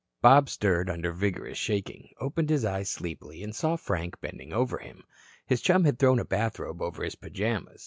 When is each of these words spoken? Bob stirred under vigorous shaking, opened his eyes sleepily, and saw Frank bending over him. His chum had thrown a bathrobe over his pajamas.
Bob 0.19 0.49
stirred 0.49 0.89
under 0.89 1.11
vigorous 1.11 1.59
shaking, 1.59 2.09
opened 2.19 2.49
his 2.49 2.65
eyes 2.65 2.89
sleepily, 2.89 3.43
and 3.43 3.55
saw 3.55 3.75
Frank 3.75 4.19
bending 4.19 4.51
over 4.51 4.79
him. 4.79 5.03
His 5.45 5.61
chum 5.61 5.83
had 5.83 5.99
thrown 5.99 6.17
a 6.17 6.25
bathrobe 6.25 6.81
over 6.81 7.03
his 7.03 7.13
pajamas. 7.13 7.79